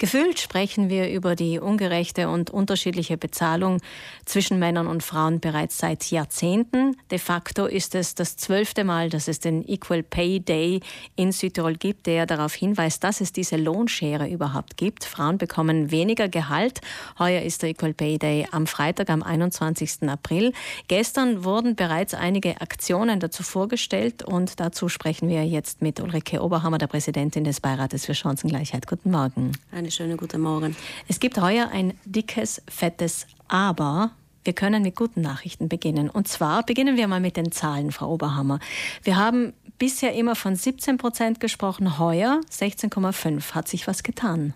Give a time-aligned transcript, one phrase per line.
[0.00, 3.82] Gefühlt sprechen wir über die ungerechte und unterschiedliche Bezahlung
[4.24, 6.96] zwischen Männern und Frauen bereits seit Jahrzehnten.
[7.10, 10.80] De facto ist es das zwölfte Mal, dass es den Equal Pay Day
[11.16, 15.04] in Südtirol gibt, der darauf hinweist, dass es diese Lohnschere überhaupt gibt.
[15.04, 16.80] Frauen bekommen weniger Gehalt.
[17.18, 20.08] Heuer ist der Equal Pay Day am Freitag, am 21.
[20.08, 20.54] April.
[20.88, 26.78] Gestern wurden bereits einige Aktionen dazu vorgestellt und dazu sprechen wir jetzt mit Ulrike Oberhammer,
[26.78, 28.86] der Präsidentin des Beirates für Chancengleichheit.
[28.86, 29.52] Guten Morgen.
[29.70, 30.76] Eine schönen guten Morgen.
[31.08, 34.12] Es gibt heuer ein dickes, fettes Aber.
[34.44, 36.08] Wir können mit guten Nachrichten beginnen.
[36.08, 38.58] Und zwar beginnen wir mal mit den Zahlen, Frau Oberhammer.
[39.02, 43.52] Wir haben bisher immer von 17 Prozent gesprochen, heuer 16,5.
[43.52, 44.54] Hat sich was getan?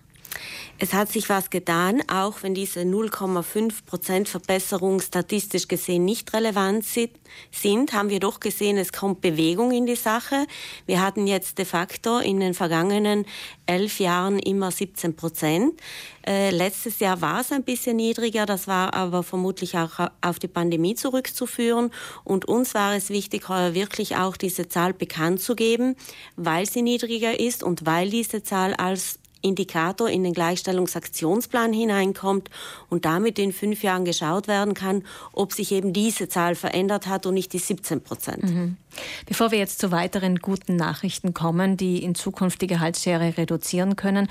[0.77, 6.83] Es hat sich was getan, auch wenn diese 0,5 Prozent Verbesserung statistisch gesehen nicht relevant
[6.83, 10.45] sind, haben wir doch gesehen, es kommt Bewegung in die Sache.
[10.85, 13.25] Wir hatten jetzt de facto in den vergangenen
[13.65, 15.79] elf Jahren immer 17 Prozent.
[16.27, 20.49] Äh, letztes Jahr war es ein bisschen niedriger, das war aber vermutlich auch auf die
[20.49, 21.89] Pandemie zurückzuführen.
[22.25, 25.95] Und uns war es wichtig, wirklich auch diese Zahl bekannt zu geben,
[26.35, 32.49] weil sie niedriger ist und weil diese Zahl als Indikator in den Gleichstellungsaktionsplan hineinkommt
[32.89, 37.25] und damit in fünf Jahren geschaut werden kann, ob sich eben diese Zahl verändert hat
[37.25, 38.43] und nicht die 17 Prozent.
[38.43, 38.77] Mhm.
[39.25, 44.27] Bevor wir jetzt zu weiteren guten Nachrichten kommen, die in Zukunft die Gehaltsschere reduzieren können,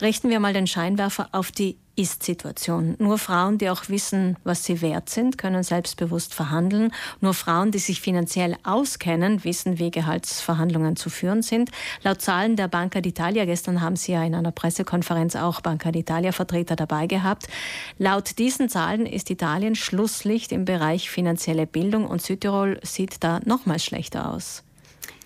[0.00, 2.94] richten wir mal den Scheinwerfer auf die ist-Situation.
[2.98, 6.92] Nur Frauen, die auch wissen, was sie wert sind, können selbstbewusst verhandeln.
[7.20, 11.70] Nur Frauen, die sich finanziell auskennen, wissen, wie Gehaltsverhandlungen zu führen sind.
[12.02, 16.32] Laut Zahlen der Banca d'Italia, gestern haben Sie ja in einer Pressekonferenz auch Banca d'Italia
[16.32, 17.48] Vertreter dabei gehabt.
[17.98, 23.84] Laut diesen Zahlen ist Italien Schlusslicht im Bereich finanzielle Bildung und Südtirol sieht da nochmals
[23.84, 24.62] schlechter aus.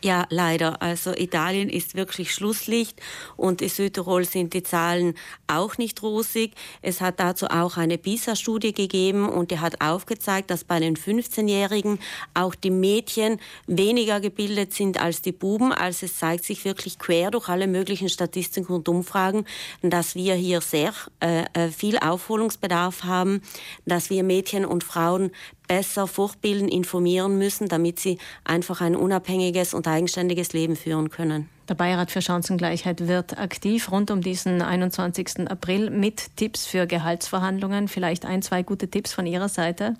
[0.05, 0.83] Ja, leider.
[0.83, 3.01] Also Italien ist wirklich Schlusslicht
[3.37, 5.15] und in Südtirol sind die Zahlen
[5.47, 6.55] auch nicht rosig.
[6.83, 12.01] Es hat dazu auch eine PISA-Studie gegeben und die hat aufgezeigt, dass bei den 15-Jährigen
[12.35, 15.73] auch die Mädchen weniger gebildet sind als die Buben.
[15.73, 19.45] Also es zeigt sich wirklich quer durch alle möglichen Statistiken und Umfragen,
[19.83, 23.41] dass wir hier sehr äh, äh viel Aufholungsbedarf haben,
[23.87, 25.31] dass wir Mädchen und Frauen
[25.73, 31.49] besser fortbilden, informieren müssen, damit sie einfach ein unabhängiges und eigenständiges Leben führen können.
[31.69, 35.49] Der Beirat für Chancengleichheit wird aktiv rund um diesen 21.
[35.49, 37.87] April mit Tipps für Gehaltsverhandlungen.
[37.87, 39.95] Vielleicht ein, zwei gute Tipps von Ihrer Seite?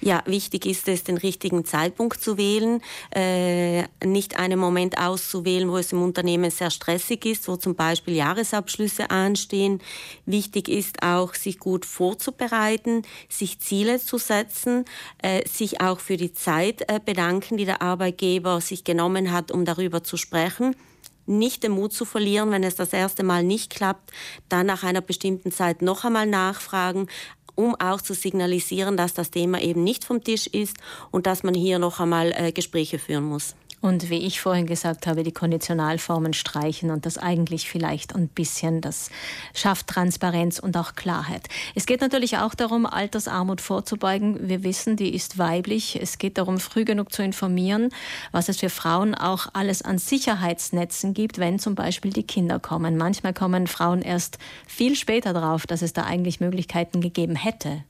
[0.00, 2.80] Ja, wichtig ist es, den richtigen Zeitpunkt zu wählen,
[3.14, 8.14] äh, nicht einen Moment auszuwählen, wo es im Unternehmen sehr stressig ist, wo zum Beispiel
[8.14, 9.82] Jahresabschlüsse anstehen.
[10.24, 14.86] Wichtig ist auch, sich gut vorzubereiten, sich Ziele zu setzen,
[15.22, 19.66] äh, sich auch für die Zeit äh, bedanken, die der Arbeitgeber sich genommen hat, um
[19.66, 20.74] darüber zu sprechen
[21.26, 24.12] nicht den Mut zu verlieren, wenn es das erste Mal nicht klappt,
[24.48, 27.08] dann nach einer bestimmten Zeit noch einmal nachfragen,
[27.54, 30.76] um auch zu signalisieren, dass das Thema eben nicht vom Tisch ist
[31.10, 33.54] und dass man hier noch einmal äh, Gespräche führen muss.
[33.84, 38.80] Und wie ich vorhin gesagt habe, die Konditionalformen streichen und das eigentlich vielleicht ein bisschen,
[38.80, 39.10] das
[39.52, 41.50] schafft Transparenz und auch Klarheit.
[41.74, 44.48] Es geht natürlich auch darum, Altersarmut vorzubeugen.
[44.48, 46.00] Wir wissen, die ist weiblich.
[46.00, 47.90] Es geht darum, früh genug zu informieren,
[48.32, 52.96] was es für Frauen auch alles an Sicherheitsnetzen gibt, wenn zum Beispiel die Kinder kommen.
[52.96, 57.84] Manchmal kommen Frauen erst viel später drauf, dass es da eigentlich Möglichkeiten gegeben hätte.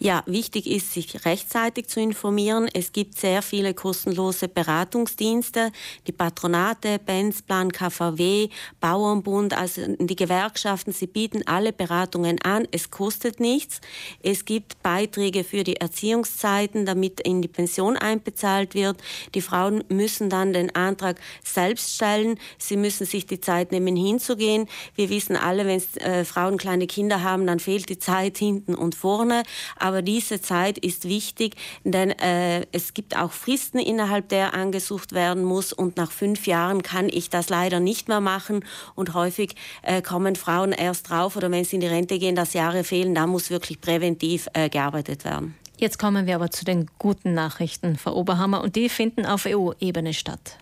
[0.00, 2.68] Ja, wichtig ist, sich rechtzeitig zu informieren.
[2.72, 5.72] Es gibt sehr viele kostenlose Beratungsdienste,
[6.06, 8.48] die Patronate, Benzplan, KVW,
[8.80, 12.68] Bauernbund, also die Gewerkschaften, sie bieten alle Beratungen an.
[12.70, 13.80] Es kostet nichts.
[14.22, 18.98] Es gibt Beiträge für die Erziehungszeiten, damit in die Pension einbezahlt wird.
[19.34, 22.38] Die Frauen müssen dann den Antrag selbst stellen.
[22.56, 24.68] Sie müssen sich die Zeit nehmen, hinzugehen.
[24.94, 28.94] Wir wissen alle, wenn äh, Frauen kleine Kinder haben, dann fehlt die Zeit hinten und
[28.94, 29.37] vorne.
[29.76, 35.44] Aber diese Zeit ist wichtig, denn äh, es gibt auch Fristen, innerhalb der angesucht werden
[35.44, 35.72] muss.
[35.72, 38.64] Und nach fünf Jahren kann ich das leider nicht mehr machen.
[38.94, 42.52] Und häufig äh, kommen Frauen erst drauf oder wenn sie in die Rente gehen, dass
[42.52, 43.14] Jahre fehlen.
[43.14, 45.54] Da muss wirklich präventiv äh, gearbeitet werden.
[45.78, 50.12] Jetzt kommen wir aber zu den guten Nachrichten, Frau Oberhammer, und die finden auf EU-Ebene
[50.12, 50.58] statt.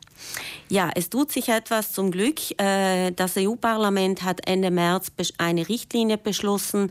[0.68, 2.40] Ja, es tut sich etwas zum Glück.
[2.60, 6.90] Äh, das EU-Parlament hat Ende März eine Richtlinie beschlossen,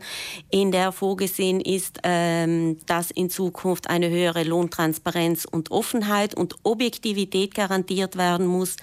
[0.50, 7.54] in der vorgesehen ist, ähm, dass in Zukunft eine höhere Lohntransparenz und Offenheit und Objektivität
[7.54, 8.76] garantiert werden muss.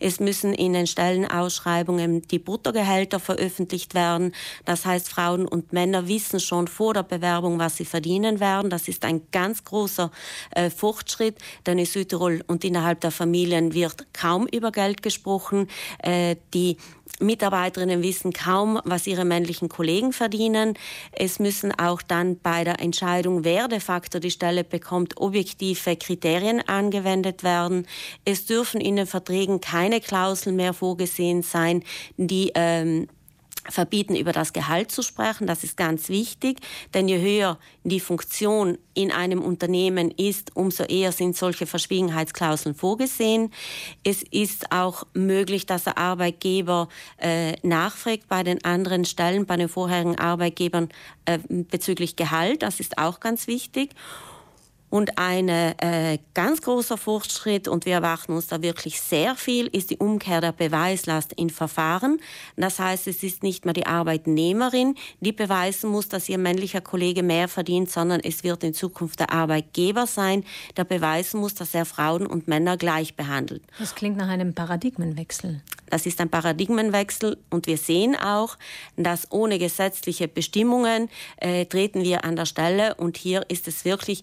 [0.00, 4.34] Es müssen in den Stellenausschreibungen die Bruttogehälter veröffentlicht werden.
[4.64, 8.68] Das heißt, Frauen und Männer wissen schon vor der Bewerbung, was sie verdienen werden.
[8.68, 10.10] Das ist ein ganz großer
[10.50, 15.68] äh, Fortschritt, denn in Südtirol und innerhalb der Familien wird kaum über Geld gesprochen.
[15.98, 16.76] Äh, die
[17.20, 20.74] Mitarbeiterinnen wissen kaum, was ihre männlichen Kollegen verdienen.
[21.12, 26.66] Es müssen auch dann bei der Entscheidung, wer de facto die Stelle bekommt, objektive Kriterien
[26.66, 27.86] angewendet werden.
[28.24, 31.82] Es dürfen in den Verträgen keine Klauseln mehr vorgesehen sein,
[32.16, 33.08] die ähm,
[33.68, 35.46] verbieten, über das Gehalt zu sprechen.
[35.46, 36.58] Das ist ganz wichtig,
[36.94, 43.52] denn je höher die Funktion in einem Unternehmen ist, umso eher sind solche Verschwiegenheitsklauseln vorgesehen.
[44.04, 49.68] Es ist auch möglich, dass der Arbeitgeber äh, nachfragt bei den anderen Stellen, bei den
[49.68, 50.88] vorherigen Arbeitgebern
[51.24, 52.62] äh, bezüglich Gehalt.
[52.62, 53.90] Das ist auch ganz wichtig.
[54.90, 59.90] Und ein äh, ganz großer Fortschritt, und wir erwarten uns da wirklich sehr viel, ist
[59.90, 62.20] die Umkehr der Beweislast in Verfahren.
[62.56, 67.22] Das heißt, es ist nicht mehr die Arbeitnehmerin, die beweisen muss, dass ihr männlicher Kollege
[67.22, 70.44] mehr verdient, sondern es wird in Zukunft der Arbeitgeber sein,
[70.76, 73.62] der beweisen muss, dass er Frauen und Männer gleich behandelt.
[73.78, 75.62] Das klingt nach einem Paradigmenwechsel.
[75.88, 78.56] Das ist ein Paradigmenwechsel und wir sehen auch,
[78.96, 84.22] dass ohne gesetzliche Bestimmungen äh, treten wir an der Stelle und hier ist es wirklich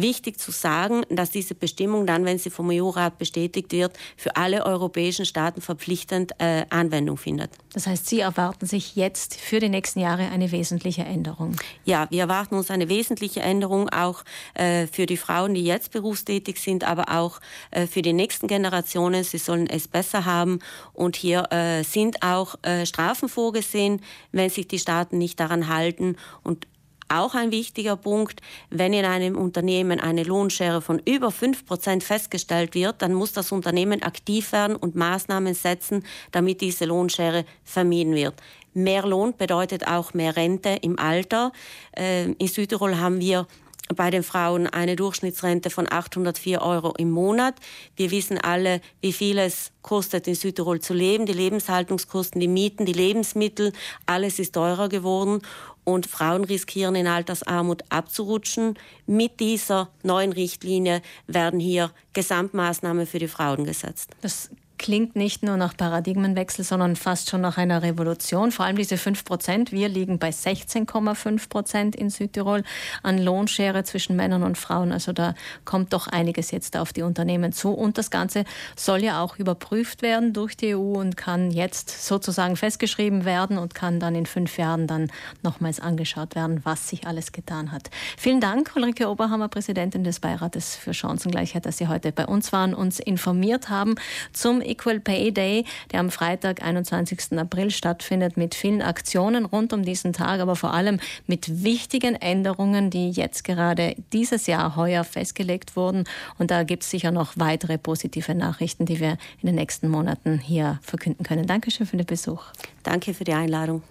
[0.00, 4.64] wichtig zu sagen, dass diese Bestimmung dann, wenn sie vom EU-Rat bestätigt wird, für alle
[4.64, 7.50] europäischen Staaten verpflichtend äh, Anwendung findet.
[7.72, 11.56] Das heißt, Sie erwarten sich jetzt für die nächsten Jahre eine wesentliche Änderung?
[11.84, 16.60] Ja, wir erwarten uns eine wesentliche Änderung auch äh, für die Frauen, die jetzt berufstätig
[16.60, 17.40] sind, aber auch
[17.70, 19.24] äh, für die nächsten Generationen.
[19.24, 20.60] Sie sollen es besser haben
[20.92, 24.00] und hier äh, sind auch äh, Strafen vorgesehen,
[24.32, 26.66] wenn sich die Staaten nicht daran halten und
[27.08, 33.02] auch ein wichtiger Punkt, wenn in einem Unternehmen eine Lohnschere von über 5% festgestellt wird,
[33.02, 38.34] dann muss das Unternehmen aktiv werden und Maßnahmen setzen, damit diese Lohnschere vermieden wird.
[38.74, 41.52] Mehr Lohn bedeutet auch mehr Rente im Alter.
[41.96, 43.46] Ähm, in Südtirol haben wir
[43.94, 47.54] bei den Frauen eine Durchschnittsrente von 804 Euro im Monat.
[47.94, 51.26] Wir wissen alle, wie viel es kostet, in Südtirol zu leben.
[51.26, 53.72] Die Lebenshaltungskosten, die Mieten, die Lebensmittel,
[54.06, 55.42] alles ist teurer geworden
[55.84, 58.76] und Frauen riskieren in Altersarmut abzurutschen.
[59.06, 64.10] Mit dieser neuen Richtlinie werden hier Gesamtmaßnahmen für die Frauen gesetzt.
[64.20, 68.52] Das klingt nicht nur nach Paradigmenwechsel, sondern fast schon nach einer Revolution.
[68.52, 69.72] Vor allem diese 5 Prozent.
[69.72, 72.62] Wir liegen bei 16,5 Prozent in Südtirol
[73.02, 74.92] an Lohnschere zwischen Männern und Frauen.
[74.92, 75.34] Also da
[75.64, 77.70] kommt doch einiges jetzt auf die Unternehmen zu.
[77.70, 78.44] Und das Ganze
[78.76, 83.74] soll ja auch überprüft werden durch die EU und kann jetzt sozusagen festgeschrieben werden und
[83.74, 85.10] kann dann in fünf Jahren dann
[85.42, 87.90] nochmals angeschaut werden, was sich alles getan hat.
[88.16, 92.74] Vielen Dank, Ulrike Oberhammer, Präsidentin des Beirates für Chancengleichheit, dass Sie heute bei uns waren,
[92.74, 93.94] uns informiert haben
[94.32, 97.38] zum Equal Pay Day, der am Freitag, 21.
[97.38, 102.90] April stattfindet, mit vielen Aktionen rund um diesen Tag, aber vor allem mit wichtigen Änderungen,
[102.90, 106.04] die jetzt gerade dieses Jahr heuer festgelegt wurden.
[106.38, 110.38] Und da gibt es sicher noch weitere positive Nachrichten, die wir in den nächsten Monaten
[110.38, 111.46] hier verkünden können.
[111.46, 112.42] Dankeschön für den Besuch.
[112.82, 113.82] Danke für die Einladung.